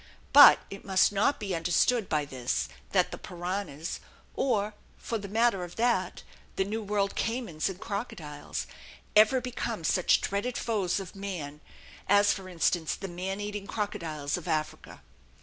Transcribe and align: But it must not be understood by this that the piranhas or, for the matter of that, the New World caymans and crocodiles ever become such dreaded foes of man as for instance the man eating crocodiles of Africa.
But 0.33 0.57
it 0.71 0.83
must 0.83 1.11
not 1.11 1.39
be 1.39 1.53
understood 1.53 2.09
by 2.09 2.25
this 2.25 2.67
that 2.91 3.11
the 3.11 3.19
piranhas 3.19 3.99
or, 4.33 4.73
for 4.97 5.19
the 5.19 5.27
matter 5.27 5.63
of 5.63 5.75
that, 5.75 6.23
the 6.55 6.65
New 6.65 6.81
World 6.81 7.13
caymans 7.13 7.69
and 7.69 7.79
crocodiles 7.79 8.65
ever 9.15 9.39
become 9.39 9.83
such 9.83 10.19
dreaded 10.19 10.57
foes 10.57 10.99
of 10.99 11.15
man 11.15 11.61
as 12.09 12.33
for 12.33 12.49
instance 12.49 12.95
the 12.95 13.07
man 13.07 13.39
eating 13.39 13.67
crocodiles 13.67 14.37
of 14.37 14.47
Africa. 14.47 15.03